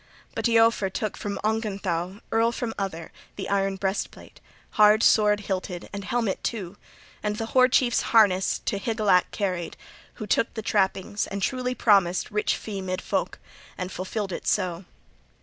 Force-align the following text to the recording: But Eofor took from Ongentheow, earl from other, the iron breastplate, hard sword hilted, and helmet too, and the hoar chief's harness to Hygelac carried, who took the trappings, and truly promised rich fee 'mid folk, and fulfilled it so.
But 0.33 0.45
Eofor 0.45 0.91
took 0.91 1.15
from 1.15 1.39
Ongentheow, 1.43 2.21
earl 2.31 2.51
from 2.51 2.73
other, 2.75 3.11
the 3.35 3.47
iron 3.49 3.75
breastplate, 3.75 4.39
hard 4.71 5.03
sword 5.03 5.41
hilted, 5.41 5.89
and 5.93 6.03
helmet 6.05 6.43
too, 6.43 6.75
and 7.21 7.35
the 7.35 7.45
hoar 7.53 7.67
chief's 7.67 8.01
harness 8.01 8.61
to 8.65 8.79
Hygelac 8.79 9.29
carried, 9.29 9.77
who 10.15 10.25
took 10.25 10.51
the 10.55 10.63
trappings, 10.63 11.27
and 11.27 11.43
truly 11.43 11.75
promised 11.75 12.31
rich 12.31 12.55
fee 12.55 12.81
'mid 12.81 12.99
folk, 12.99 13.37
and 13.77 13.91
fulfilled 13.91 14.31
it 14.31 14.47
so. 14.47 14.85